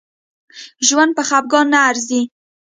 [0.87, 2.21] ژوند په خپګان نه ارزي